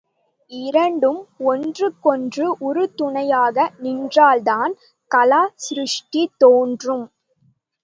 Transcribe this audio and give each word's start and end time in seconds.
இரண்டும் 0.51 1.19
ஒன்றுக்கொன்று 1.43 2.45
உறுதுணையாக 2.59 3.67
நின்றால்தான் 3.79 4.73
கலா 5.11 5.43
சிருஷ்டி 5.59 6.29
தோன்றும். 6.37 7.07